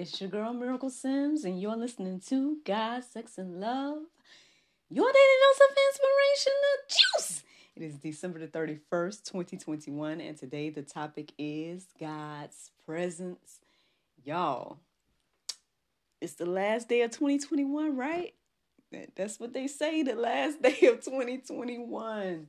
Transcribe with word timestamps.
It's 0.00 0.18
your 0.18 0.30
girl 0.30 0.54
Miracle 0.54 0.88
Sims, 0.88 1.44
and 1.44 1.60
you're 1.60 1.76
listening 1.76 2.20
to 2.28 2.56
God, 2.64 3.04
Sex, 3.04 3.36
and 3.36 3.60
Love. 3.60 3.98
Your 4.88 5.12
daily 5.12 5.36
dose 5.42 5.60
of 5.68 5.76
inspiration, 5.90 6.52
the 6.62 6.94
juice. 6.94 7.42
It 7.76 7.82
is 7.82 7.96
December 7.96 8.38
the 8.38 8.46
31st, 8.46 9.24
2021, 9.24 10.22
and 10.22 10.38
today 10.38 10.70
the 10.70 10.80
topic 10.80 11.34
is 11.36 11.84
God's 12.00 12.70
presence. 12.86 13.58
Y'all, 14.24 14.78
it's 16.18 16.32
the 16.32 16.46
last 16.46 16.88
day 16.88 17.02
of 17.02 17.10
2021, 17.10 17.94
right? 17.94 18.32
That's 19.14 19.38
what 19.38 19.52
they 19.52 19.66
say, 19.66 20.02
the 20.02 20.14
last 20.14 20.62
day 20.62 20.80
of 20.86 21.04
2021. 21.04 22.46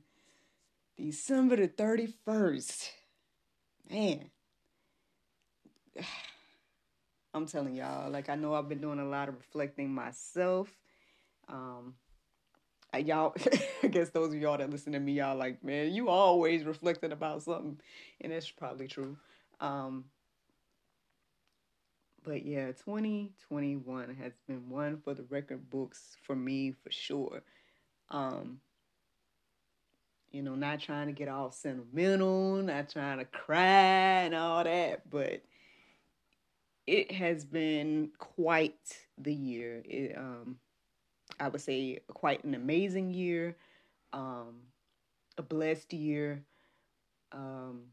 December 0.96 1.56
the 1.56 1.68
31st. 1.68 2.88
Man. 3.90 4.30
I'm 7.34 7.46
telling 7.46 7.74
y'all, 7.74 8.10
like 8.10 8.28
I 8.28 8.34
know 8.34 8.54
I've 8.54 8.68
been 8.68 8.80
doing 8.80 8.98
a 8.98 9.04
lot 9.04 9.28
of 9.28 9.36
reflecting 9.36 9.92
myself. 9.92 10.68
Um 11.48 11.94
I, 12.92 12.98
y'all 12.98 13.34
I 13.82 13.86
guess 13.86 14.10
those 14.10 14.34
of 14.34 14.40
y'all 14.40 14.58
that 14.58 14.70
listen 14.70 14.92
to 14.92 15.00
me, 15.00 15.12
y'all 15.12 15.36
like, 15.36 15.64
man, 15.64 15.92
you 15.92 16.08
always 16.08 16.64
reflecting 16.64 17.12
about 17.12 17.42
something. 17.42 17.80
And 18.20 18.32
that's 18.32 18.50
probably 18.50 18.86
true. 18.86 19.16
Um 19.60 20.04
but 22.24 22.44
yeah, 22.44 22.66
2021 22.66 24.16
has 24.22 24.32
been 24.46 24.68
one 24.68 24.98
for 25.02 25.14
the 25.14 25.24
record 25.24 25.68
books 25.70 26.16
for 26.22 26.36
me 26.36 26.74
for 26.84 26.90
sure. 26.90 27.42
Um 28.10 28.60
you 30.32 30.42
know, 30.42 30.54
not 30.54 30.80
trying 30.80 31.08
to 31.08 31.12
get 31.12 31.28
all 31.28 31.50
sentimental, 31.50 32.56
not 32.56 32.88
trying 32.88 33.18
to 33.18 33.24
cry 33.26 34.22
and 34.22 34.34
all 34.34 34.64
that, 34.64 35.08
but 35.10 35.42
it 36.86 37.12
has 37.12 37.44
been 37.44 38.10
quite 38.18 38.98
the 39.18 39.32
year. 39.32 39.82
It, 39.84 40.16
um, 40.16 40.56
I 41.38 41.48
would 41.48 41.60
say 41.60 42.00
quite 42.08 42.44
an 42.44 42.54
amazing 42.54 43.10
year, 43.10 43.56
um, 44.12 44.60
a 45.38 45.42
blessed 45.42 45.92
year. 45.92 46.44
Um, 47.30 47.84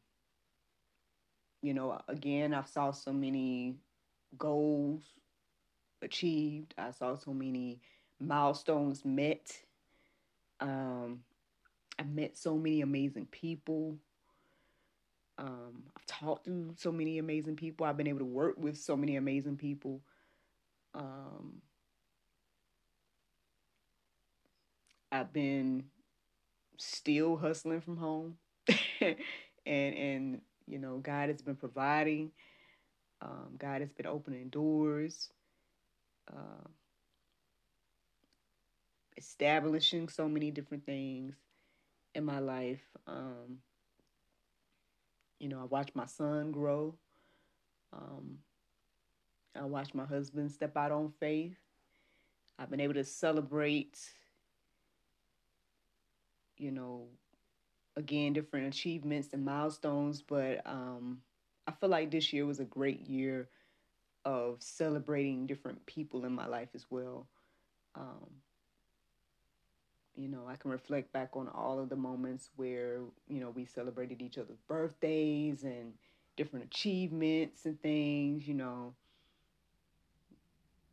you 1.62 1.74
know, 1.74 2.00
again, 2.08 2.54
I 2.54 2.64
saw 2.64 2.92
so 2.92 3.14
many 3.14 3.76
goals 4.38 5.04
achieved. 6.02 6.74
I 6.78 6.92
saw 6.92 7.18
so 7.18 7.34
many 7.34 7.82
milestones 8.20 9.06
met. 9.06 9.52
Um, 10.60 11.20
I 11.98 12.04
met 12.04 12.38
so 12.38 12.58
many 12.58 12.82
amazing 12.82 13.28
people. 13.28 13.98
Um, 15.40 15.84
I've 15.96 16.06
talked 16.06 16.46
to 16.46 16.74
so 16.78 16.92
many 16.92 17.18
amazing 17.18 17.56
people. 17.56 17.86
I've 17.86 17.96
been 17.96 18.08
able 18.08 18.20
to 18.20 18.26
work 18.26 18.56
with 18.58 18.78
so 18.78 18.98
many 18.98 19.16
amazing 19.16 19.56
people. 19.56 20.02
Um, 20.94 21.62
I've 25.12 25.32
been 25.32 25.86
still 26.78 27.38
hustling 27.38 27.82
from 27.82 27.98
home, 27.98 28.38
and 29.02 29.16
and 29.66 30.42
you 30.68 30.78
know 30.78 30.98
God 30.98 31.30
has 31.30 31.42
been 31.42 31.56
providing. 31.56 32.32
Um, 33.22 33.56
God 33.58 33.82
has 33.82 33.94
been 33.94 34.08
opening 34.08 34.50
doors, 34.50 35.30
uh, 36.32 36.68
establishing 39.18 40.10
so 40.10 40.28
many 40.28 40.52
different 40.52 40.86
things 40.86 41.36
in 42.14 42.26
my 42.26 42.40
life. 42.40 42.82
Um, 43.08 43.60
you 45.40 45.50
know, 45.50 45.60
I 45.62 45.66
watched 45.66 45.96
my 45.96 46.06
son 46.06 46.52
grow. 46.52 46.96
Um, 47.94 48.40
I 49.60 49.66
watched 49.66 49.96
my 49.96 50.06
husband 50.06 50.52
step 50.52 50.78
out 50.78 50.92
on 50.92 51.14
faith. 51.20 51.58
I've 52.58 52.70
been 52.70 52.82
able 52.82 52.96
to 52.96 53.04
celebrate, 53.04 54.00
you 56.58 56.72
know, 56.72 57.08
again, 57.96 58.34
different 58.34 58.68
achievements 58.68 59.30
and 59.34 59.46
milestones. 59.46 60.22
But 60.22 60.62
um, 60.66 61.20
I 61.68 61.72
feel 61.72 61.90
like 61.90 62.12
this 62.12 62.34
year 62.34 62.46
was 62.46 62.60
a 62.60 62.66
great 62.66 63.02
year 63.02 63.50
of 64.26 64.62
celebrating 64.62 65.48
different 65.48 65.86
people 65.86 66.26
in 66.26 66.34
my 66.34 66.48
life 66.48 66.70
as 66.76 66.86
well. 66.90 67.28
Um, 67.96 68.30
you 70.20 70.28
know, 70.28 70.42
I 70.50 70.58
can 70.58 70.70
reflect 70.70 71.14
back 71.14 71.30
on 71.34 71.48
all 71.48 71.80
of 71.80 71.88
the 71.88 71.96
moments 71.96 72.50
where, 72.58 73.00
you 73.30 73.40
know, 73.40 73.52
we 73.52 73.64
celebrated 73.64 74.22
each 74.22 74.38
other's 74.38 74.60
birthdays 74.68 75.64
and 75.64 75.94
different 76.36 76.66
achievements 76.66 77.66
and 77.66 77.82
things, 77.82 78.46
you 78.46 78.54
know. 78.54 78.94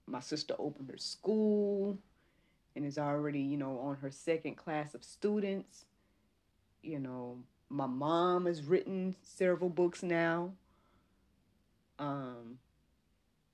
My 0.06 0.20
sister 0.20 0.54
opened 0.60 0.88
her 0.90 0.96
school 0.96 1.98
and 2.76 2.86
is 2.86 2.98
already, 2.98 3.40
you 3.40 3.56
know, 3.56 3.80
on 3.80 3.96
her 3.96 4.12
second 4.12 4.54
class 4.54 4.94
of 4.94 5.02
students. 5.02 5.86
You 6.82 7.00
know, 7.00 7.38
my 7.68 7.86
mom 7.86 8.46
has 8.46 8.62
written 8.62 9.16
several 9.22 9.70
books 9.70 10.04
now. 10.04 10.52
Um, 11.98 12.58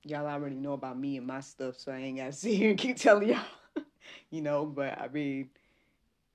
y'all 0.05 0.27
already 0.27 0.57
know 0.57 0.75
about 0.75 0.99
me 0.99 1.17
and 1.17 1.27
my 1.27 1.41
stuff, 1.41 1.79
so 1.79 1.93
I 1.93 1.97
ain't 1.97 2.19
gotta 2.19 2.33
sit 2.33 2.57
here 2.57 2.69
and 2.69 2.79
keep 2.79 2.99
telling 2.99 3.31
y'all, 3.31 3.45
you 4.31 4.43
know, 4.43 4.67
but 4.67 5.01
I 5.01 5.09
mean, 5.09 5.49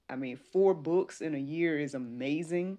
I 0.10 0.16
mean, 0.16 0.38
four 0.38 0.74
books 0.74 1.22
in 1.22 1.36
a 1.36 1.40
year 1.40 1.78
is 1.78 1.94
amazing, 1.94 2.78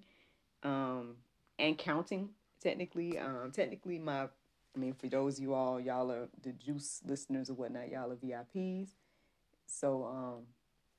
um, 0.62 1.16
and 1.58 1.76
counting. 1.76 2.30
Technically, 2.60 3.18
um, 3.18 3.52
technically, 3.52 3.98
my, 3.98 4.22
I 4.22 4.78
mean, 4.78 4.94
for 4.94 5.06
those 5.06 5.38
you 5.38 5.54
all, 5.54 5.78
y'all 5.78 6.10
are 6.10 6.28
the 6.42 6.52
juice 6.52 7.00
listeners 7.06 7.50
or 7.50 7.54
whatnot. 7.54 7.90
Y'all 7.90 8.10
are 8.10 8.16
VIPs, 8.16 8.88
so 9.66 10.04
um, 10.04 10.42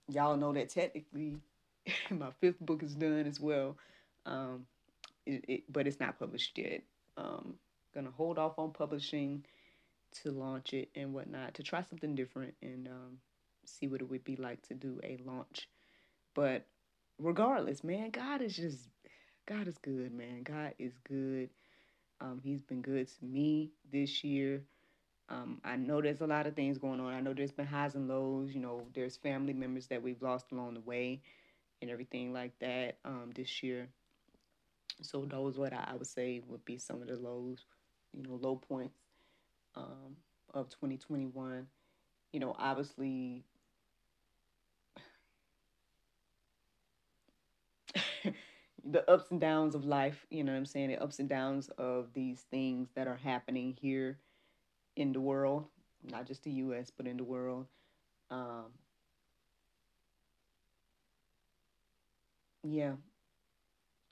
y'all 0.07 0.37
know 0.37 0.53
that 0.53 0.69
technically, 0.69 1.35
my 2.09 2.29
fifth 2.39 2.59
book 2.61 2.83
is 2.83 2.95
done 2.95 3.25
as 3.25 3.39
well. 3.39 3.75
Um, 4.25 4.65
it, 5.25 5.45
it, 5.47 5.63
but 5.71 5.87
it's 5.87 5.99
not 5.99 6.19
published 6.19 6.57
yet. 6.57 6.81
Um, 7.17 7.55
gonna 7.93 8.11
hold 8.11 8.37
off 8.37 8.57
on 8.57 8.71
publishing 8.71 9.43
to 10.23 10.31
launch 10.31 10.73
it 10.73 10.89
and 10.95 11.13
whatnot 11.13 11.53
to 11.55 11.63
try 11.63 11.81
something 11.81 12.15
different 12.15 12.53
and 12.61 12.87
um, 12.87 13.17
see 13.65 13.87
what 13.87 14.01
it 14.01 14.09
would 14.09 14.23
be 14.23 14.35
like 14.35 14.61
to 14.67 14.73
do 14.73 14.99
a 15.03 15.17
launch 15.25 15.67
but 16.39 16.65
regardless, 17.17 17.83
man, 17.83 18.11
God 18.11 18.41
is 18.41 18.55
just 18.55 18.87
God 19.45 19.67
is 19.67 19.77
good, 19.77 20.13
man. 20.13 20.43
God 20.43 20.73
is 20.79 20.93
good. 21.05 21.49
Um, 22.21 22.39
he's 22.41 22.61
been 22.61 22.81
good 22.81 23.09
to 23.09 23.25
me 23.25 23.71
this 23.91 24.23
year. 24.23 24.61
Um, 25.27 25.59
I 25.65 25.75
know 25.75 26.01
there's 26.01 26.21
a 26.21 26.27
lot 26.27 26.47
of 26.47 26.55
things 26.55 26.77
going 26.77 27.01
on. 27.01 27.13
I 27.13 27.19
know 27.19 27.33
there's 27.33 27.51
been 27.51 27.65
highs 27.65 27.95
and 27.95 28.07
lows. 28.07 28.53
You 28.53 28.61
know, 28.61 28.83
there's 28.93 29.17
family 29.17 29.51
members 29.51 29.87
that 29.87 30.01
we've 30.01 30.21
lost 30.21 30.53
along 30.53 30.75
the 30.75 30.79
way, 30.79 31.19
and 31.81 31.91
everything 31.91 32.31
like 32.31 32.57
that. 32.59 32.99
Um, 33.03 33.31
this 33.35 33.61
year. 33.61 33.89
So 35.01 35.25
those 35.25 35.57
what 35.57 35.73
I, 35.73 35.89
I 35.91 35.95
would 35.95 36.07
say 36.07 36.41
would 36.47 36.63
be 36.63 36.77
some 36.77 37.01
of 37.01 37.09
the 37.09 37.17
lows, 37.17 37.65
you 38.13 38.23
know, 38.23 38.39
low 38.41 38.55
points. 38.55 38.95
Um, 39.75 40.15
of 40.53 40.69
2021. 40.69 41.67
You 42.31 42.39
know, 42.39 42.55
obviously 42.57 43.43
the 48.83 49.09
ups 49.09 49.31
and 49.31 49.39
downs 49.41 49.75
of 49.75 49.85
life, 49.85 50.25
you 50.29 50.43
know 50.43 50.51
what 50.51 50.57
I'm 50.57 50.65
saying? 50.65 50.89
The 50.89 51.01
ups 51.01 51.19
and 51.19 51.29
downs 51.29 51.69
of 51.77 52.13
these 52.13 52.41
things 52.51 52.89
that 52.95 53.07
are 53.07 53.15
happening 53.17 53.77
here 53.79 54.17
in 54.95 55.13
the 55.13 55.21
world, 55.21 55.65
not 56.03 56.27
just 56.27 56.43
the 56.43 56.51
US, 56.51 56.91
but 56.95 57.07
in 57.07 57.17
the 57.17 57.23
world. 57.23 57.65
Um, 58.29 58.65
yeah, 62.63 62.93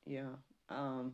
yeah. 0.05 0.29
Um, 0.69 1.13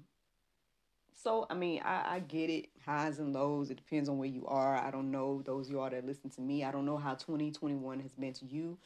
so 1.15 1.45
I 1.49 1.53
mean, 1.53 1.81
I, 1.83 2.15
I 2.15 2.19
get 2.19 2.49
it, 2.49 2.69
highs 2.85 3.19
and 3.19 3.33
lows. 3.33 3.69
It 3.69 3.77
depends 3.77 4.09
on 4.09 4.17
where 4.17 4.27
you 4.29 4.45
are. 4.45 4.75
I 4.75 4.91
don't 4.91 5.11
know 5.11 5.41
those 5.45 5.67
of 5.67 5.71
you 5.71 5.79
all 5.79 5.89
that 5.89 6.05
listen 6.05 6.29
to 6.31 6.41
me. 6.41 6.63
I 6.63 6.71
don't 6.71 6.85
know 6.85 6.97
how 6.97 7.15
2021 7.15 7.99
has 8.01 8.13
been 8.13 8.33
to 8.33 8.45
you. 8.45 8.77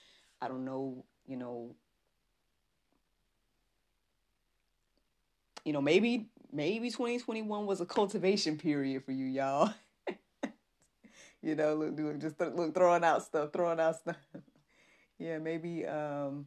I 0.42 0.48
don't 0.48 0.66
know, 0.66 1.04
you 1.26 1.36
know, 1.36 1.76
you 5.68 5.74
know, 5.74 5.82
maybe 5.82 6.30
maybe 6.50 6.90
2021 6.90 7.66
was 7.66 7.82
a 7.82 7.86
cultivation 7.86 8.58
period 8.58 9.04
for 9.04 9.12
you, 9.12 9.26
y'all. 9.26 9.74
you 11.42 11.56
know, 11.56 11.76
look, 11.76 12.00
look, 12.00 12.20
just 12.20 12.40
look, 12.40 12.74
throwing 12.74 13.04
out 13.04 13.22
stuff, 13.22 13.52
throwing 13.52 13.78
out 13.78 13.98
stuff. 13.98 14.16
yeah, 15.20 15.40
maybe 15.40 15.86
um, 15.86 16.46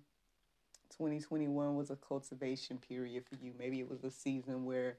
2021 0.97 1.77
was 1.77 1.91
a 1.91 1.97
cultivation 1.97 2.79
period 2.79 3.25
for 3.29 3.35
you. 3.45 3.53
Maybe 3.59 3.79
it 3.79 3.91
was 3.91 4.05
a 4.05 4.11
season 4.11 4.65
where, 4.65 4.97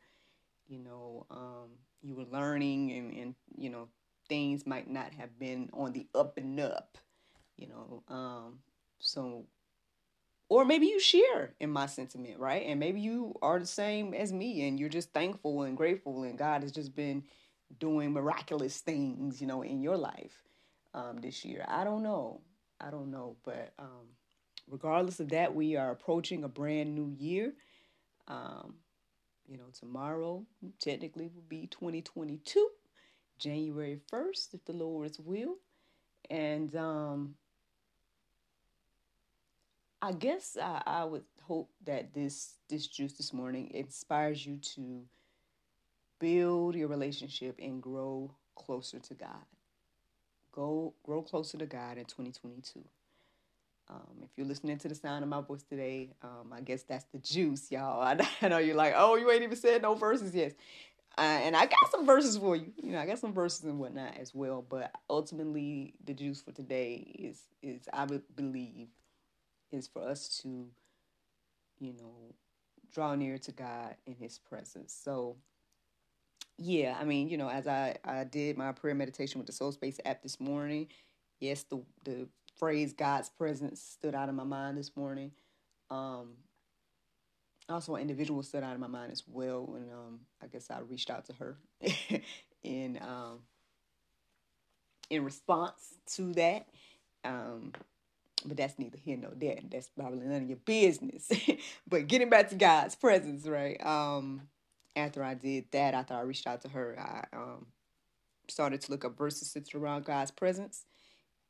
you 0.68 0.78
know, 0.78 1.26
um, 1.32 1.72
you 2.04 2.14
were 2.14 2.28
learning 2.32 2.92
and, 2.92 3.12
and, 3.12 3.36
you 3.58 3.72
know, 3.72 3.88
things 4.30 4.68
might 4.68 4.88
not 4.88 5.16
have 5.16 5.40
been 5.40 5.68
on 5.74 5.94
the 5.94 6.06
up 6.14 6.38
and 6.38 6.60
up, 6.60 7.00
you 7.58 7.68
know. 7.68 8.04
Um, 8.08 8.60
so 9.00 9.46
or 10.52 10.66
maybe 10.66 10.86
you 10.88 11.00
share 11.00 11.54
in 11.62 11.70
my 11.70 11.86
sentiment, 11.86 12.38
right? 12.38 12.66
And 12.68 12.78
maybe 12.78 13.00
you 13.00 13.34
are 13.42 13.58
the 13.58 13.66
same 13.66 14.14
as 14.14 14.34
me 14.34 14.68
and 14.68 14.78
you're 14.78 14.90
just 14.90 15.14
thankful 15.14 15.62
and 15.62 15.78
grateful 15.78 16.24
and 16.24 16.38
God 16.38 16.64
has 16.64 16.74
just 16.74 16.94
been 16.94 17.24
doing 17.80 18.12
miraculous 18.12 18.82
things, 18.82 19.40
you 19.40 19.48
know, 19.48 19.62
in 19.62 19.82
your 19.82 19.96
life 19.96 20.44
um, 20.94 21.22
this 21.22 21.46
year. 21.46 21.64
I 21.70 21.86
don't 21.86 22.04
know. 22.04 22.42
I 22.82 22.92
don't 22.92 23.12
know. 23.12 23.38
But 23.46 23.72
um, 23.80 24.10
regardless 24.68 25.22
of 25.22 25.30
that, 25.30 25.56
we 25.56 25.78
are 25.78 25.92
approaching 25.92 26.44
a 26.44 26.50
brand 26.50 26.94
new 26.96 27.16
year. 27.18 27.54
Um, 28.28 28.74
you 29.48 29.56
know, 29.56 29.70
tomorrow 29.80 30.46
technically 30.82 31.30
will 31.34 31.46
be 31.48 31.68
2022, 31.68 32.68
January 33.40 34.02
1st, 34.12 34.56
if 34.56 34.66
the 34.66 34.74
Lord's 34.74 35.18
will. 35.18 35.56
And 36.30 36.76
um, 36.76 37.36
I 40.02 40.14
guess 40.14 40.58
I, 40.62 40.82
I 40.86 41.04
would 41.04 41.24
hope 41.44 41.70
that 41.86 42.14
this 42.14 42.56
this 42.70 42.88
juice 42.88 43.14
this 43.14 43.34
morning 43.34 43.72
inspires 43.74 44.46
you 44.46 44.58
to 44.76 45.04
build 46.20 46.76
your 46.76 46.88
relationship 46.88 47.60
and 47.62 47.82
grow 47.82 48.32
closer 48.56 49.00
to 49.00 49.14
God. 49.14 49.46
Go 50.52 50.94
grow 51.04 51.22
closer 51.22 51.58
to 51.58 51.66
God 51.66 51.98
in 51.98 52.06
2022. 52.06 52.84
Um, 53.90 54.24
if 54.24 54.30
you're 54.38 54.48
listening 54.48 54.78
to 54.78 54.88
the 54.88 54.96
sound 54.96 55.24
of 55.24 55.30
my 55.30 55.42
voice 55.42 55.64
today, 55.64 56.12
um, 56.24 56.54
I 56.54 56.62
guess 56.62 56.84
that's 56.84 57.06
the 57.12 57.20
juice, 57.20 57.72
y'all. 57.72 58.02
I, 58.02 58.18
I, 58.42 58.48
know 58.48 58.58
you're 58.58 58.76
like, 58.76 58.94
oh, 58.96 59.18
you 59.18 59.30
ain't 59.30 59.44
even 59.44 59.58
said 59.58 59.82
no 59.82 59.96
verses, 59.96 60.34
yes. 60.34 60.54
Uh, 61.18 61.22
and 61.22 61.58
I 61.58 61.66
got 61.66 61.92
some 61.92 62.06
verses 62.06 62.38
for 62.38 62.56
you. 62.56 62.72
You 62.82 62.94
know, 62.94 63.00
I 63.00 63.06
got 63.06 63.20
some 63.20 63.34
verses 63.34 63.66
and 63.66 63.80
whatnot 63.80 64.18
as 64.18 64.34
well. 64.34 64.66
But 64.68 64.92
ultimately, 65.10 65.94
the 66.06 66.14
juice 66.14 66.42
for 66.42 66.54
today 66.54 66.96
is 67.20 67.42
is 67.62 67.82
I 67.92 68.06
believe 68.06 68.88
is 69.72 69.88
for 69.88 70.08
us 70.08 70.40
to, 70.42 70.68
you 71.80 71.94
know, 71.94 72.36
draw 72.94 73.16
near 73.16 73.38
to 73.40 73.52
God 73.52 73.96
in 74.06 74.16
His 74.16 74.40
presence. 74.40 74.94
So, 74.94 75.38
yeah, 76.58 76.98
I 77.00 77.06
mean, 77.06 77.30
you 77.30 77.38
know, 77.38 77.50
as 77.50 77.68
I 77.68 77.98
I 78.04 78.24
did 78.24 78.58
my 78.58 78.72
prayer 78.72 78.96
meditation 78.96 79.40
with 79.40 79.48
the 79.48 79.54
Soul 79.54 79.72
Space 79.72 80.00
app 80.06 80.22
this 80.22 80.40
morning, 80.40 80.88
yes, 81.40 81.64
the 81.64 81.82
the 82.04 82.28
phrase 82.58 82.94
God's 82.94 83.30
presence 83.30 83.82
stood 83.82 84.16
out 84.16 84.30
in 84.30 84.36
my 84.36 84.44
mind 84.44 84.78
this 84.78 84.96
morning. 84.96 85.32
Um, 85.90 86.34
also, 87.70 87.96
an 87.96 88.02
individual 88.02 88.44
stood 88.44 88.64
out 88.64 88.74
of 88.74 88.80
my 88.80 88.88
mind 88.88 89.12
as 89.12 89.24
well, 89.28 89.74
and 89.76 89.92
um, 89.92 90.20
I 90.42 90.48
guess 90.48 90.70
I 90.70 90.80
reached 90.80 91.10
out 91.10 91.26
to 91.26 91.34
her 91.34 91.58
in 92.64 93.00
um, 93.02 93.40
in 95.10 95.24
response 95.24 96.00
to 96.16 96.34
that. 96.34 96.68
Um, 97.24 97.74
but 98.46 98.58
that's 98.58 98.80
neither 98.80 98.98
here 98.98 99.18
nor 99.18 99.32
there. 99.36 99.60
That's 99.70 99.90
probably 99.90 100.26
none 100.26 100.44
of 100.44 100.50
your 100.50 100.58
business. 100.66 101.30
but 101.88 102.08
getting 102.08 102.30
back 102.30 102.50
to 102.50 102.56
God's 102.56 102.96
presence, 102.96 103.48
right? 103.48 103.84
Um, 103.86 104.44
after 104.96 105.24
I 105.24 105.34
did 105.34 105.66
that, 105.72 105.94
after 105.94 106.14
I 106.14 106.22
reached 106.22 106.48
out 106.48 106.62
to 106.62 106.70
her, 106.70 106.98
I 107.00 107.36
um 107.36 107.68
started 108.48 108.82
to 108.82 108.92
look 108.92 109.06
up 109.06 109.18
verses 109.18 109.52
centered 109.52 109.78
around 109.78 110.06
God's 110.06 110.32
presence. 110.32 110.86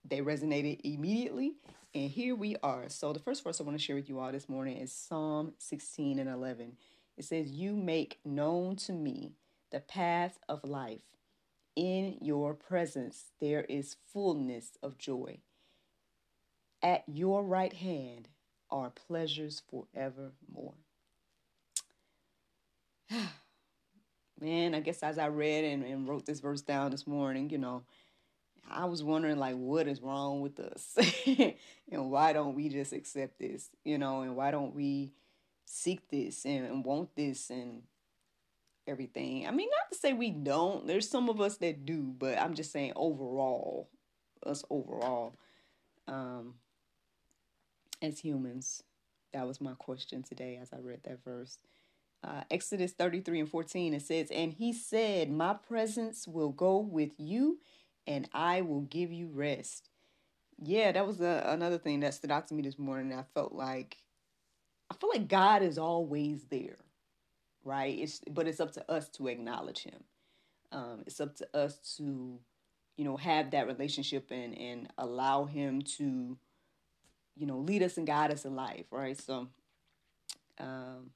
They 0.05 0.19
resonated 0.21 0.81
immediately, 0.83 1.53
and 1.93 2.09
here 2.09 2.35
we 2.35 2.55
are. 2.63 2.89
So 2.89 3.13
the 3.13 3.19
first 3.19 3.43
verse 3.43 3.59
I 3.59 3.63
want 3.63 3.77
to 3.77 3.83
share 3.83 3.95
with 3.95 4.09
you 4.09 4.19
all 4.19 4.31
this 4.31 4.49
morning 4.49 4.77
is 4.77 4.91
Psalm 4.91 5.53
16 5.59 6.19
and 6.19 6.29
11. 6.29 6.77
It 7.17 7.25
says, 7.25 7.51
"You 7.51 7.75
make 7.75 8.19
known 8.25 8.75
to 8.77 8.93
me 8.93 9.33
the 9.71 9.79
path 9.79 10.39
of 10.49 10.63
life. 10.63 11.01
In 11.75 12.17
your 12.21 12.53
presence 12.53 13.31
there 13.39 13.63
is 13.65 13.95
fullness 14.11 14.77
of 14.81 14.97
joy." 14.97 15.39
At 16.83 17.03
your 17.07 17.43
right 17.43 17.73
hand 17.73 18.27
are 18.69 18.89
pleasures 18.89 19.61
forevermore. 19.69 20.73
Man, 24.39 24.73
I 24.73 24.79
guess 24.79 25.03
as 25.03 25.19
I 25.19 25.27
read 25.27 25.65
and, 25.65 25.83
and 25.83 26.07
wrote 26.07 26.25
this 26.25 26.39
verse 26.39 26.61
down 26.61 26.89
this 26.89 27.05
morning, 27.05 27.51
you 27.51 27.59
know, 27.59 27.83
I 28.67 28.85
was 28.85 29.03
wondering 29.03 29.37
like 29.37 29.55
what 29.55 29.87
is 29.87 30.01
wrong 30.01 30.41
with 30.41 30.59
us? 30.59 30.97
and 31.91 32.09
why 32.09 32.33
don't 32.33 32.55
we 32.55 32.69
just 32.69 32.93
accept 32.93 33.37
this? 33.37 33.69
You 33.83 33.97
know, 33.97 34.21
and 34.21 34.35
why 34.35 34.49
don't 34.49 34.73
we 34.73 35.11
seek 35.65 36.09
this 36.09 36.45
and, 36.45 36.65
and 36.65 36.85
want 36.85 37.15
this 37.15 37.49
and 37.51 37.83
everything? 38.87 39.47
I 39.47 39.51
mean, 39.51 39.69
not 39.69 39.91
to 39.91 39.97
say 39.97 40.13
we 40.13 40.31
don't. 40.31 40.87
There's 40.87 41.09
some 41.09 41.29
of 41.29 41.41
us 41.41 41.57
that 41.57 41.85
do, 41.85 42.01
but 42.17 42.39
I'm 42.39 42.55
just 42.55 42.71
saying 42.71 42.93
overall, 42.95 43.89
us 44.43 44.63
overall. 44.69 45.35
Um, 46.07 46.55
as 48.01 48.19
humans? 48.19 48.83
That 49.33 49.47
was 49.47 49.61
my 49.61 49.73
question 49.73 50.23
today 50.23 50.59
as 50.61 50.73
I 50.73 50.77
read 50.79 51.01
that 51.03 51.23
verse. 51.23 51.57
Uh, 52.23 52.43
Exodus 52.51 52.91
33 52.91 53.41
and 53.41 53.49
14, 53.49 53.93
it 53.93 54.01
says, 54.01 54.29
And 54.29 54.53
he 54.53 54.73
said, 54.73 55.31
My 55.31 55.53
presence 55.53 56.27
will 56.27 56.49
go 56.49 56.77
with 56.77 57.11
you, 57.17 57.59
and 58.05 58.29
I 58.33 58.61
will 58.61 58.81
give 58.81 59.11
you 59.11 59.27
rest. 59.27 59.89
Yeah, 60.61 60.91
that 60.91 61.07
was 61.07 61.19
a, 61.21 61.43
another 61.47 61.79
thing 61.79 62.01
that 62.01 62.13
stood 62.13 62.29
out 62.31 62.47
to 62.49 62.53
me 62.53 62.61
this 62.61 62.77
morning. 62.77 63.17
I 63.17 63.23
felt 63.33 63.53
like, 63.53 63.97
I 64.91 64.95
feel 64.95 65.09
like 65.09 65.27
God 65.27 65.63
is 65.63 65.79
always 65.79 66.43
there, 66.51 66.77
right? 67.63 67.97
It's 67.97 68.19
but 68.29 68.47
it's 68.47 68.59
up 68.59 68.73
to 68.73 68.91
us 68.91 69.09
to 69.11 69.27
acknowledge 69.27 69.83
Him. 69.83 70.03
Um, 70.71 71.03
it's 71.07 71.19
up 71.19 71.35
to 71.37 71.47
us 71.57 71.77
to, 71.97 72.39
you 72.97 73.03
know, 73.05 73.17
have 73.17 73.51
that 73.51 73.65
relationship 73.65 74.29
and 74.29 74.55
and 74.55 74.89
allow 74.99 75.45
Him 75.45 75.81
to 75.97 76.37
you 77.35 77.45
know, 77.45 77.57
lead 77.57 77.83
us 77.83 77.97
and 77.97 78.07
guide 78.07 78.31
us 78.31 78.45
in 78.45 78.55
life, 78.55 78.85
right? 78.91 79.19
So, 79.19 79.47
um, 80.59 81.11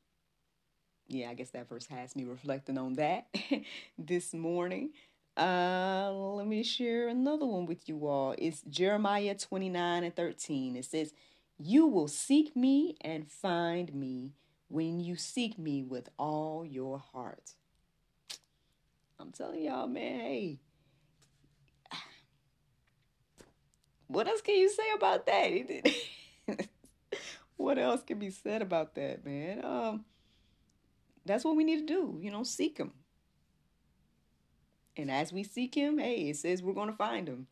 yeah, 1.07 1.29
I 1.29 1.34
guess 1.34 1.51
that 1.51 1.69
verse 1.69 1.88
has 1.88 2.15
me 2.15 2.24
reflecting 2.24 2.77
on 2.77 2.93
that 2.93 3.27
this 3.98 4.34
morning. 4.34 4.91
Uh, 5.38 6.12
let 6.13 6.48
me 6.48 6.63
share 6.63 7.10
another 7.10 7.45
one 7.45 7.65
with 7.65 7.89
you 7.89 8.07
all. 8.07 8.34
It's 8.38 8.62
Jeremiah 8.69 9.36
29 9.36 10.03
and 10.03 10.15
13. 10.15 10.75
It 10.75 10.86
says, 10.86 11.13
You 11.57 11.86
will 11.88 12.07
seek 12.07 12.55
me 12.55 12.95
and 13.01 13.29
find 13.29 13.93
me 13.93 14.31
when 14.69 15.00
you 15.00 15.15
seek 15.15 15.60
me 15.60 15.84
with 15.84 16.10
all 16.17 16.65
your 16.65 17.00
heart. 17.00 17.55
I'm 19.19 19.31
telling 19.31 19.63
y'all, 19.63 19.88
man, 19.88 20.19
hey, 20.19 20.60
what 24.07 24.27
else 24.27 24.41
can 24.41 24.55
you 24.55 24.69
say 24.69 24.83
about 24.95 25.25
that? 25.25 25.95
what 27.57 27.77
else 27.77 28.03
can 28.03 28.19
be 28.19 28.29
said 28.29 28.62
about 28.62 28.95
that, 28.95 29.25
man? 29.25 29.63
Um, 29.63 30.05
that's 31.25 31.43
what 31.43 31.55
we 31.55 31.63
need 31.63 31.88
to 31.88 31.93
do. 31.93 32.19
You 32.21 32.31
know, 32.31 32.43
seek 32.43 32.77
Him. 32.77 32.91
And 34.97 35.09
as 35.12 35.33
we 35.33 35.43
seek 35.43 35.75
Him, 35.75 35.97
hey, 35.97 36.29
it 36.29 36.38
says 36.38 36.62
we're 36.62 36.74
going 36.74 36.89
to 36.89 36.95
find 36.95 37.27
Him. 37.27 37.47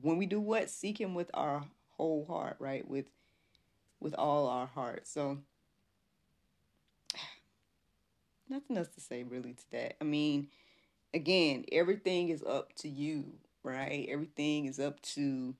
When 0.00 0.18
we 0.18 0.26
do 0.26 0.40
what? 0.40 0.70
Seek 0.70 1.00
Him 1.00 1.14
with 1.14 1.30
our 1.32 1.64
whole 1.96 2.26
heart, 2.26 2.56
right? 2.58 2.86
With 2.86 3.06
with 4.00 4.14
all 4.14 4.46
our 4.48 4.66
heart. 4.66 5.06
So 5.06 5.38
nothing 8.48 8.76
else 8.76 8.88
to 8.88 9.00
say 9.00 9.22
really 9.22 9.54
to 9.54 9.70
that. 9.72 9.96
I 10.00 10.04
mean, 10.04 10.48
again, 11.14 11.64
everything 11.72 12.28
is 12.28 12.42
up 12.42 12.74
to 12.76 12.88
you 12.88 13.32
right? 13.64 14.06
Everything 14.08 14.66
is 14.66 14.78
up 14.78 15.00
to 15.02 15.54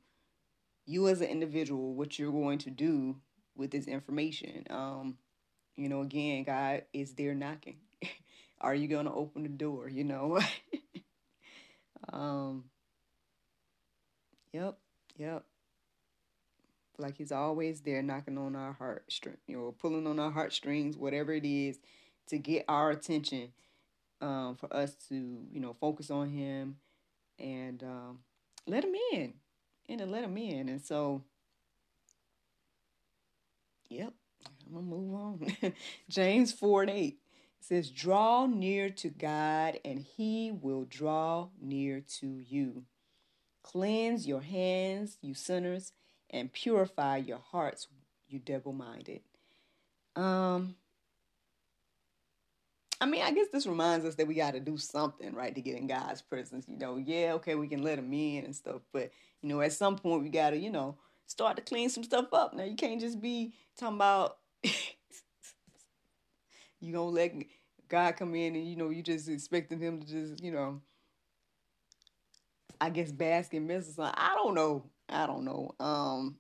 you 0.86 1.08
as 1.08 1.20
an 1.20 1.28
individual, 1.28 1.94
what 1.94 2.18
you're 2.18 2.30
going 2.30 2.58
to 2.58 2.70
do 2.70 3.16
with 3.56 3.70
this 3.70 3.86
information. 3.86 4.64
Um, 4.70 5.16
you 5.74 5.88
know, 5.88 6.02
again, 6.02 6.44
God 6.44 6.82
is 6.92 7.14
there 7.14 7.34
knocking. 7.34 7.78
Are 8.60 8.74
you 8.74 8.86
going 8.86 9.06
to 9.06 9.12
open 9.12 9.42
the 9.42 9.48
door? 9.48 9.88
You 9.88 10.04
know? 10.04 10.38
um, 12.12 12.64
yep, 14.52 14.78
yep. 15.16 15.44
Like 16.96 17.16
he's 17.16 17.32
always 17.32 17.80
there 17.80 18.02
knocking 18.02 18.38
on 18.38 18.54
our 18.54 18.74
heartstrings, 18.74 19.38
you 19.48 19.56
know, 19.56 19.74
pulling 19.76 20.06
on 20.06 20.20
our 20.20 20.30
heartstrings, 20.30 20.96
whatever 20.96 21.32
it 21.32 21.44
is, 21.44 21.80
to 22.28 22.38
get 22.38 22.64
our 22.68 22.90
attention 22.90 23.52
um, 24.20 24.54
for 24.54 24.72
us 24.72 24.94
to, 25.08 25.14
you 25.50 25.60
know, 25.60 25.72
focus 25.72 26.10
on 26.10 26.28
him 26.28 26.76
and 27.38 27.82
um, 27.82 28.18
let 28.66 28.84
him 28.84 28.94
in 29.12 29.34
and 29.88 29.98
to 29.98 30.06
let 30.06 30.24
him 30.24 30.36
in. 30.36 30.68
And 30.68 30.80
so, 30.82 31.22
yep, 33.88 34.12
I'm 34.66 34.74
to 34.74 34.80
move 34.82 35.14
on. 35.14 35.74
James 36.08 36.52
4 36.52 36.82
and 36.82 36.90
8 36.90 37.18
says, 37.60 37.90
Draw 37.90 38.46
near 38.46 38.90
to 38.90 39.08
God, 39.08 39.78
and 39.84 40.00
he 40.00 40.52
will 40.52 40.84
draw 40.84 41.48
near 41.60 42.02
to 42.20 42.26
you. 42.26 42.84
Cleanse 43.62 44.26
your 44.26 44.42
hands, 44.42 45.16
you 45.22 45.34
sinners, 45.34 45.92
and 46.30 46.52
purify 46.52 47.16
your 47.16 47.38
hearts, 47.38 47.88
you 48.28 48.38
double 48.38 48.72
minded. 48.72 49.20
Um, 50.16 50.76
I 53.00 53.06
mean, 53.06 53.22
I 53.22 53.32
guess 53.32 53.48
this 53.52 53.66
reminds 53.66 54.04
us 54.04 54.14
that 54.16 54.26
we 54.26 54.34
got 54.34 54.54
to 54.54 54.60
do 54.60 54.76
something, 54.76 55.34
right, 55.34 55.54
to 55.54 55.60
get 55.60 55.76
in 55.76 55.86
God's 55.86 56.22
presence. 56.22 56.66
You 56.68 56.78
know, 56.78 56.96
yeah, 56.96 57.32
okay, 57.34 57.54
we 57.54 57.68
can 57.68 57.82
let 57.82 57.98
Him 57.98 58.12
in 58.12 58.44
and 58.44 58.54
stuff, 58.54 58.82
but 58.92 59.10
you 59.42 59.48
know, 59.48 59.60
at 59.60 59.72
some 59.72 59.96
point 59.96 60.22
we 60.22 60.28
got 60.28 60.50
to, 60.50 60.56
you 60.56 60.70
know, 60.70 60.96
start 61.26 61.56
to 61.56 61.62
clean 61.62 61.88
some 61.88 62.04
stuff 62.04 62.32
up. 62.32 62.54
Now 62.54 62.64
you 62.64 62.76
can't 62.76 63.00
just 63.00 63.20
be 63.20 63.52
talking 63.78 63.96
about 63.96 64.38
you 66.80 66.92
gonna 66.92 67.04
let 67.04 67.34
God 67.88 68.16
come 68.16 68.34
in 68.34 68.54
and 68.54 68.66
you 68.66 68.76
know 68.76 68.90
you 68.90 69.02
just 69.02 69.28
expecting 69.28 69.80
Him 69.80 70.00
to 70.00 70.06
just, 70.06 70.42
you 70.42 70.52
know, 70.52 70.80
I 72.80 72.90
guess 72.90 73.12
bask 73.12 73.54
in 73.54 73.66
mess 73.66 73.88
or 73.88 73.92
something. 73.92 74.14
I 74.16 74.34
don't 74.34 74.54
know. 74.54 74.84
I 75.08 75.26
don't 75.26 75.44
know. 75.44 75.74
Um, 75.80 76.36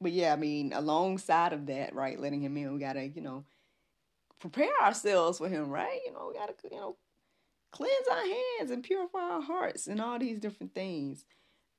but 0.00 0.12
yeah, 0.12 0.32
I 0.32 0.36
mean, 0.36 0.72
alongside 0.72 1.52
of 1.52 1.66
that, 1.66 1.94
right, 1.94 2.20
letting 2.20 2.40
Him 2.40 2.56
in, 2.56 2.72
we 2.72 2.78
gotta, 2.78 3.06
you 3.06 3.20
know 3.20 3.44
prepare 4.40 4.70
ourselves 4.82 5.38
for 5.38 5.48
him, 5.48 5.68
right? 5.68 6.00
You 6.06 6.12
know, 6.12 6.30
we 6.32 6.38
gotta, 6.38 6.54
you 6.70 6.76
know, 6.76 6.96
cleanse 7.70 8.08
our 8.10 8.24
hands 8.24 8.70
and 8.70 8.82
purify 8.82 9.18
our 9.18 9.42
hearts 9.42 9.86
and 9.86 10.00
all 10.00 10.18
these 10.18 10.38
different 10.38 10.74
things. 10.74 11.24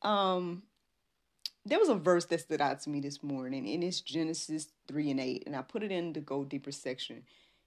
Um, 0.02 0.64
there 1.66 1.80
was 1.80 1.90
a 1.90 1.96
verse 1.96 2.26
that 2.26 2.42
stood 2.42 2.62
out 2.62 2.82
to 2.82 2.90
me 2.90 3.00
this 3.00 3.22
morning, 3.22 3.68
and 3.70 3.84
it's 3.84 4.02
Genesis 4.02 4.68
3 4.88 5.12
and 5.12 5.20
8, 5.20 5.44
and 5.46 5.56
I 5.56 5.62
put 5.62 5.84
it 5.84 5.92
in 5.92 6.14
the 6.14 6.22
Go 6.22 6.44
Deeper 6.44 6.72
section. 6.72 7.24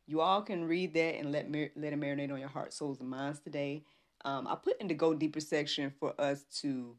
You 0.06 0.20
all 0.20 0.42
can 0.42 0.64
read 0.64 0.94
that 0.94 1.16
and 1.16 1.30
let 1.30 1.50
mar- 1.50 1.70
let 1.76 1.92
it 1.92 2.00
marinate 2.00 2.32
on 2.32 2.40
your 2.40 2.49
heart, 2.49 2.72
souls, 2.72 3.00
and 3.00 3.08
minds 3.08 3.40
today. 3.40 3.84
Um, 4.25 4.46
I 4.46 4.56
put 4.56 4.80
in 4.80 4.88
the 4.88 4.94
Go 4.94 5.14
Deeper 5.14 5.40
section 5.40 5.92
for 6.00 6.20
us 6.20 6.44
to 6.61 6.96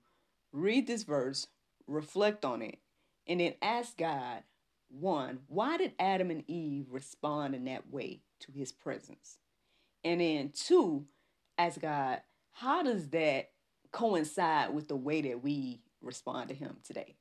read 0.51 0.87
this 0.87 1.03
verse, 1.03 1.47
reflect 1.87 2.45
on 2.45 2.61
it, 2.61 2.77
and 3.27 3.39
then 3.39 3.55
ask 3.61 3.97
God, 3.97 4.43
one, 4.93 5.39
why 5.47 5.77
did 5.77 5.93
Adam 5.99 6.29
and 6.29 6.43
Eve 6.47 6.87
respond 6.91 7.55
in 7.55 7.65
that 7.65 7.91
way 7.91 8.21
to 8.41 8.51
his 8.51 8.71
presence? 8.71 9.37
And 10.03 10.21
then 10.21 10.51
two, 10.53 11.05
as 11.57 11.77
God, 11.77 12.21
how 12.51 12.83
does 12.83 13.09
that 13.09 13.51
coincide 13.91 14.73
with 14.73 14.87
the 14.87 14.95
way 14.95 15.21
that 15.21 15.43
we 15.43 15.81
respond 16.01 16.49
to 16.49 16.55
him 16.55 16.77
today? 16.83 17.15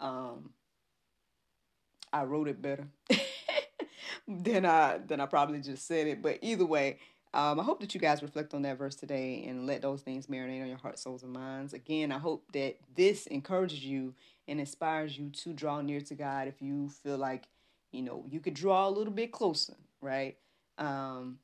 Um, 0.00 0.50
I 2.12 2.24
wrote 2.24 2.48
it 2.48 2.62
better 2.62 2.86
than 4.28 4.64
I 4.64 4.98
than 4.98 5.20
I 5.20 5.26
probably 5.26 5.60
just 5.60 5.86
said 5.86 6.06
it, 6.06 6.22
but 6.22 6.38
either 6.42 6.64
way, 6.64 6.98
um, 7.36 7.60
I 7.60 7.62
hope 7.64 7.80
that 7.80 7.94
you 7.94 8.00
guys 8.00 8.22
reflect 8.22 8.54
on 8.54 8.62
that 8.62 8.78
verse 8.78 8.94
today 8.94 9.44
and 9.46 9.66
let 9.66 9.82
those 9.82 10.00
things 10.00 10.26
marinate 10.26 10.62
on 10.62 10.68
your 10.68 10.78
heart, 10.78 10.98
souls, 10.98 11.22
and 11.22 11.34
minds. 11.34 11.74
Again, 11.74 12.10
I 12.10 12.16
hope 12.16 12.50
that 12.54 12.76
this 12.94 13.26
encourages 13.26 13.84
you 13.84 14.14
and 14.48 14.58
inspires 14.58 15.18
you 15.18 15.28
to 15.28 15.52
draw 15.52 15.82
near 15.82 16.00
to 16.00 16.14
God 16.14 16.48
if 16.48 16.62
you 16.62 16.88
feel 16.88 17.18
like, 17.18 17.44
you 17.92 18.00
know, 18.00 18.24
you 18.30 18.40
could 18.40 18.54
draw 18.54 18.88
a 18.88 18.90
little 18.90 19.12
bit 19.12 19.32
closer, 19.32 19.76
right? 20.00 20.38
Um, 20.78 21.38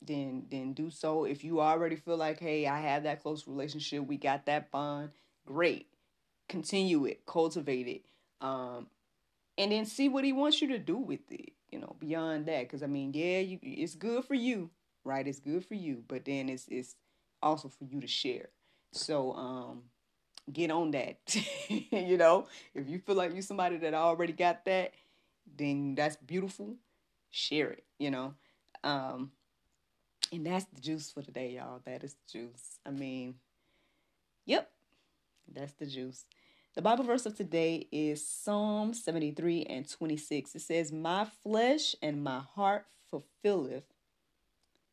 then 0.00 0.46
then 0.50 0.72
do 0.72 0.88
so. 0.88 1.24
If 1.24 1.44
you 1.44 1.60
already 1.60 1.96
feel 1.96 2.16
like, 2.16 2.40
hey, 2.40 2.66
I 2.66 2.80
have 2.80 3.02
that 3.02 3.22
close 3.22 3.46
relationship, 3.46 4.06
we 4.06 4.16
got 4.16 4.46
that 4.46 4.70
bond, 4.70 5.10
great. 5.44 5.88
Continue 6.48 7.04
it, 7.04 7.26
cultivate 7.26 7.86
it. 7.86 8.06
Um, 8.40 8.86
and 9.58 9.72
then 9.72 9.84
see 9.84 10.08
what 10.08 10.24
he 10.24 10.32
wants 10.32 10.62
you 10.62 10.68
to 10.68 10.78
do 10.78 10.96
with 10.96 11.30
it, 11.30 11.52
you 11.70 11.78
know, 11.78 11.96
beyond 11.98 12.46
that. 12.46 12.66
Cause 12.70 12.82
I 12.82 12.86
mean, 12.86 13.12
yeah, 13.12 13.40
you, 13.40 13.58
it's 13.62 13.94
good 13.94 14.24
for 14.24 14.34
you, 14.34 14.70
right? 15.04 15.26
It's 15.26 15.40
good 15.40 15.64
for 15.64 15.74
you, 15.74 16.04
but 16.08 16.24
then 16.24 16.48
it's 16.48 16.66
it's 16.68 16.96
also 17.42 17.68
for 17.68 17.84
you 17.84 18.00
to 18.00 18.06
share. 18.06 18.48
So 18.92 19.32
um 19.34 19.82
get 20.52 20.70
on 20.70 20.90
that. 20.92 21.18
you 21.68 22.16
know, 22.16 22.46
if 22.74 22.88
you 22.88 22.98
feel 22.98 23.16
like 23.16 23.32
you're 23.32 23.42
somebody 23.42 23.76
that 23.78 23.94
already 23.94 24.32
got 24.32 24.64
that, 24.66 24.92
then 25.56 25.94
that's 25.94 26.16
beautiful. 26.16 26.76
Share 27.30 27.70
it, 27.70 27.84
you 27.98 28.10
know. 28.10 28.34
Um 28.84 29.32
and 30.32 30.46
that's 30.46 30.64
the 30.66 30.80
juice 30.80 31.10
for 31.10 31.22
today, 31.22 31.50
y'all. 31.50 31.80
That 31.84 32.02
is 32.02 32.14
the 32.14 32.38
juice. 32.38 32.78
I 32.86 32.90
mean, 32.90 33.34
yep. 34.46 34.70
That's 35.52 35.72
the 35.74 35.86
juice. 35.86 36.24
The 36.74 36.80
Bible 36.82 37.04
verse 37.04 37.26
of 37.26 37.36
today 37.36 37.86
is 37.92 38.26
Psalm 38.26 38.94
73 38.94 39.64
and 39.64 39.88
26. 39.88 40.54
It 40.54 40.62
says, 40.62 40.90
My 40.90 41.26
flesh 41.42 41.94
and 42.02 42.24
my 42.24 42.40
heart 42.54 42.86
fulfilleth, 43.10 43.91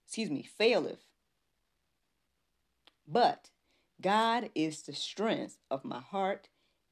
excuse 0.10 0.32
me, 0.32 0.42
faileth. 0.58 1.06
But 3.08 3.52
God 4.02 4.50
is 4.56 4.82
the 4.82 4.96
strength 4.96 5.60
of 5.70 5.86
my 5.86 6.00
heart 6.00 6.50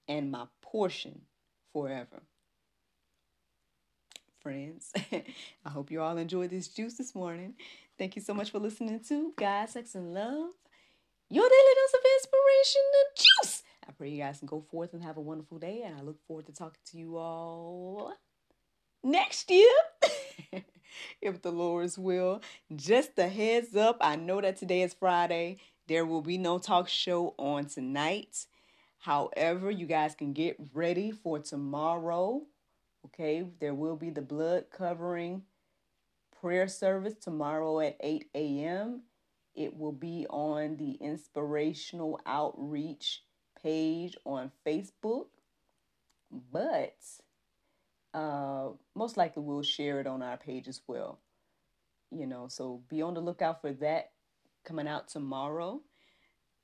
and 0.07 0.29
my 0.29 0.45
portion 0.61 1.21
forever. 1.73 2.21
Friends, 4.39 4.93
I 5.11 5.69
hope 5.69 5.89
you 5.89 5.99
all 5.99 6.17
enjoyed 6.17 6.51
this 6.51 6.67
juice 6.67 6.93
this 6.93 7.15
morning. 7.15 7.55
Thank 7.97 8.15
you 8.15 8.21
so 8.21 8.35
much 8.35 8.51
for 8.51 8.59
listening 8.59 8.99
to 9.07 9.33
God, 9.35 9.67
Sex, 9.67 9.95
and 9.95 10.13
Love, 10.13 10.51
your 11.27 11.49
daily 11.49 11.73
dose 11.75 11.93
of 11.95 12.05
inspiration 12.19 12.81
and 12.93 13.17
juice. 13.17 13.63
I 13.89 13.93
pray 13.93 14.09
you 14.09 14.21
guys 14.21 14.37
can 14.37 14.47
go 14.47 14.61
forth 14.69 14.93
and 14.93 15.01
have 15.01 15.17
a 15.17 15.21
wonderful 15.21 15.57
day, 15.57 15.81
and 15.83 15.97
I 15.97 16.03
look 16.03 16.19
forward 16.27 16.45
to 16.45 16.53
talking 16.53 16.81
to 16.91 16.97
you 16.99 17.17
all 17.17 18.13
next 19.03 19.49
year. 19.49 19.71
if 21.21 21.41
the 21.41 21.51
Lord's 21.51 21.97
will. 21.97 22.41
Just 22.75 23.17
a 23.17 23.27
heads 23.27 23.75
up, 23.75 23.97
I 24.01 24.15
know 24.15 24.41
that 24.41 24.57
today 24.57 24.81
is 24.81 24.93
Friday. 24.93 25.57
There 25.87 26.05
will 26.05 26.21
be 26.21 26.37
no 26.37 26.59
talk 26.59 26.89
show 26.89 27.33
on 27.37 27.65
tonight. 27.65 28.45
However, 28.99 29.71
you 29.71 29.85
guys 29.85 30.15
can 30.15 30.33
get 30.33 30.57
ready 30.73 31.11
for 31.11 31.39
tomorrow. 31.39 32.41
Okay, 33.05 33.45
there 33.59 33.73
will 33.73 33.95
be 33.95 34.09
the 34.09 34.21
blood 34.21 34.65
covering 34.71 35.43
prayer 36.41 36.67
service 36.67 37.15
tomorrow 37.19 37.79
at 37.79 37.95
8 37.99 38.29
a.m. 38.35 39.03
It 39.55 39.77
will 39.77 39.91
be 39.91 40.27
on 40.29 40.77
the 40.77 40.91
inspirational 40.93 42.19
outreach 42.25 43.23
page 43.63 44.17
on 44.25 44.51
Facebook, 44.65 45.27
but 46.51 46.95
uh, 48.17 48.69
most 48.95 49.15
likely 49.15 49.43
we'll 49.43 49.61
share 49.61 49.99
it 49.99 50.07
on 50.07 50.23
our 50.23 50.37
page 50.37 50.67
as 50.67 50.81
well. 50.87 51.19
You 52.09 52.25
know, 52.25 52.47
so 52.47 52.81
be 52.89 53.01
on 53.03 53.13
the 53.13 53.19
lookout 53.19 53.61
for 53.61 53.73
that 53.73 54.11
coming 54.63 54.87
out 54.87 55.07
tomorrow. 55.07 55.81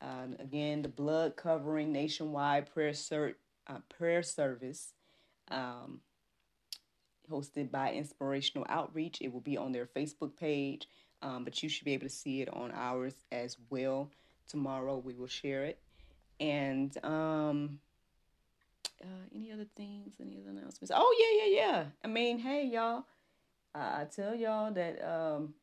Uh, 0.01 0.27
again, 0.39 0.81
the 0.81 0.89
blood 0.89 1.35
covering 1.35 1.91
nationwide 1.91 2.73
prayer 2.73 2.91
cert, 2.91 3.35
uh, 3.67 3.77
prayer 3.87 4.23
service, 4.23 4.93
um, 5.51 5.99
hosted 7.29 7.69
by 7.69 7.93
Inspirational 7.93 8.65
Outreach. 8.67 9.19
It 9.21 9.31
will 9.31 9.41
be 9.41 9.57
on 9.57 9.73
their 9.73 9.85
Facebook 9.85 10.35
page, 10.35 10.87
um, 11.21 11.43
but 11.43 11.61
you 11.61 11.69
should 11.69 11.85
be 11.85 11.93
able 11.93 12.07
to 12.07 12.13
see 12.13 12.41
it 12.41 12.51
on 12.51 12.71
ours 12.73 13.13
as 13.31 13.57
well. 13.69 14.09
Tomorrow 14.47 14.97
we 14.97 15.13
will 15.13 15.27
share 15.27 15.65
it. 15.65 15.79
And 16.39 16.97
um, 17.05 17.79
uh, 19.03 19.25
any 19.33 19.51
other 19.51 19.67
things? 19.75 20.13
Any 20.19 20.39
other 20.39 20.51
announcements? 20.51 20.91
Oh 20.93 21.15
yeah, 21.19 21.45
yeah, 21.45 21.61
yeah. 21.61 21.83
I 22.03 22.07
mean, 22.07 22.39
hey 22.39 22.65
y'all, 22.65 23.05
I 23.75 24.05
tell 24.05 24.35
y'all 24.35 24.71
that 24.73 25.03
um, 25.03 25.53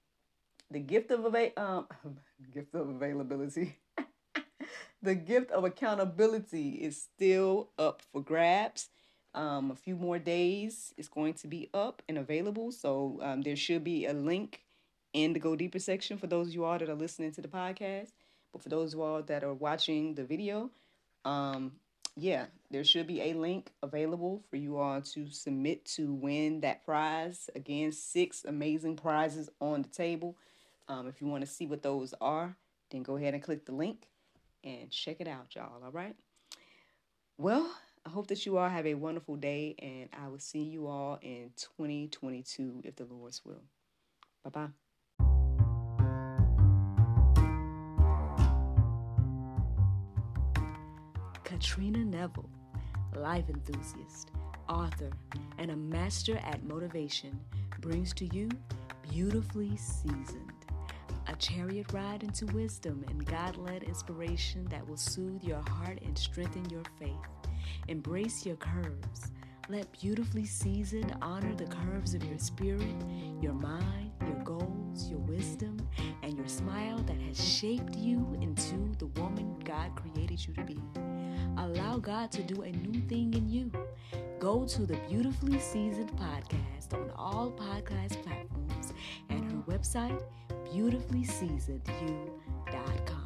the 0.71 0.81
gift 0.81 1.11
of 1.11 1.27
ava- 1.27 1.61
um, 1.61 1.87
gift 2.55 2.75
of 2.75 2.89
availability. 2.89 3.79
the 5.03 5.15
gift 5.15 5.51
of 5.51 5.65
accountability 5.65 6.71
is 6.71 7.01
still 7.01 7.71
up 7.79 8.03
for 8.13 8.23
grabs. 8.23 8.89
Um, 9.33 9.71
a 9.71 9.77
few 9.77 9.95
more 9.95 10.19
days 10.19 10.93
it's 10.97 11.09
going 11.09 11.35
to 11.35 11.47
be 11.47 11.71
up 11.73 12.03
and 12.09 12.19
available. 12.19 12.73
So 12.73 13.21
um, 13.23 13.43
there 13.43 13.57
should 13.57 13.85
be 13.85 14.07
a 14.07 14.13
link 14.13 14.63
in 15.13 15.33
the 15.33 15.41
Go 15.41 15.57
Deeper 15.57 15.79
section 15.79 16.19
for 16.19 16.27
those 16.27 16.49
of 16.49 16.55
you 16.55 16.65
all 16.65 16.79
that 16.79 16.89
are 16.89 16.95
listening 16.95 17.33
to 17.33 17.41
the 17.41 17.49
podcast. 17.49 18.11
But 18.53 18.63
for 18.63 18.69
those 18.69 18.93
of 18.93 18.99
you 18.99 19.05
all 19.05 19.23
that 19.23 19.45
are 19.45 19.55
watching 19.55 20.15
the 20.15 20.25
video, 20.25 20.71
um, 21.25 21.73
yeah, 22.21 22.47
there 22.71 22.85
should 22.85 23.07
be 23.07 23.23
a 23.23 23.33
link 23.33 23.73
available 23.83 24.43
for 24.51 24.57
you 24.57 24.77
all 24.77 25.01
to 25.01 25.31
submit 25.31 25.87
to 25.87 26.13
win 26.13 26.61
that 26.61 26.85
prize. 26.85 27.49
Again, 27.55 27.93
six 27.93 28.45
amazing 28.45 28.97
prizes 28.97 29.49
on 29.61 29.83
the 29.83 29.89
table. 29.89 30.37
Um, 30.87 31.09
if 31.09 31.21
you 31.21 31.27
want 31.27 31.45
to 31.45 31.51
see 31.51 31.67
what 31.67 31.83
those 31.83 32.13
are, 32.21 32.57
then 32.91 33.03
go 33.03 33.17
ahead 33.17 33.33
and 33.33 33.43
click 33.43 33.65
the 33.65 33.73
link 33.73 34.07
and 34.63 34.91
check 34.91 35.17
it 35.21 35.29
out, 35.29 35.55
y'all. 35.55 35.83
All 35.83 35.93
right. 35.93 36.15
Well, 37.39 37.71
I 38.05 38.11
hope 38.11 38.27
that 38.27 38.45
you 38.45 38.59
all 38.59 38.69
have 38.69 38.87
a 38.87 38.95
wonderful 38.95 39.37
day, 39.37 39.75
and 39.79 40.11
I 40.13 40.29
will 40.29 40.39
see 40.39 40.63
you 40.63 40.89
all 40.89 41.19
in 41.23 41.53
2022 41.57 42.83
if 42.85 42.97
the 42.97 43.05
Lord's 43.05 43.43
will. 43.47 43.63
Bye 44.45 44.51
bye. 44.51 44.90
Katrina 51.61 51.99
Neville, 51.99 52.49
life 53.15 53.51
enthusiast, 53.51 54.31
author, 54.67 55.11
and 55.59 55.71
a 55.71 55.77
master 55.77 56.39
at 56.39 56.65
motivation, 56.65 57.39
brings 57.83 58.15
to 58.15 58.25
you 58.35 58.49
Beautifully 59.11 59.77
Seasoned, 59.77 60.65
a 61.27 61.37
chariot 61.37 61.93
ride 61.93 62.23
into 62.23 62.47
wisdom 62.47 63.05
and 63.11 63.27
God 63.27 63.59
led 63.59 63.83
inspiration 63.83 64.65
that 64.71 64.89
will 64.89 64.97
soothe 64.97 65.45
your 65.45 65.61
heart 65.69 65.99
and 66.01 66.17
strengthen 66.17 66.65
your 66.71 66.85
faith. 66.99 67.13
Embrace 67.89 68.47
your 68.47 68.57
curves. 68.57 69.31
Let 69.69 69.93
Beautifully 69.93 70.47
Seasoned 70.47 71.15
honor 71.21 71.55
the 71.55 71.67
curves 71.67 72.15
of 72.15 72.25
your 72.25 72.39
spirit, 72.39 73.05
your 73.43 73.53
mind, 73.53 74.13
your 74.27 74.43
goals, 74.45 75.11
your 75.11 75.21
wisdom, 75.21 75.70
and 76.31 76.39
your 76.39 76.49
smile 76.49 76.99
that 76.99 77.21
has 77.23 77.45
shaped 77.45 77.97
you 77.97 78.25
into 78.41 78.93
the 78.99 79.07
woman 79.21 79.57
God 79.65 79.91
created 79.97 80.47
you 80.47 80.55
to 80.55 80.63
be. 80.63 80.79
Allow 81.59 81.99
God 81.99 82.31
to 82.31 82.45
do 82.45 82.63
a 82.63 82.71
new 82.71 83.01
thing 83.09 83.35
in 83.35 83.49
you. 83.49 83.73
Go 84.39 84.65
to 84.65 84.87
the 84.87 84.95
Beautifully 85.09 85.59
Seasoned 85.59 86.13
podcast 86.13 86.95
on 86.95 87.11
all 87.17 87.51
podcast 87.51 88.23
platforms 88.23 88.93
and 89.29 89.51
her 89.51 89.59
website, 89.67 90.23
beautifullyseasonedyou.com. 90.73 93.20